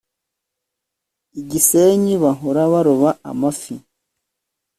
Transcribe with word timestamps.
igisenyi 1.41 2.13
bahora 2.23 2.61
baroba 2.71 3.09
amafi 3.31 3.73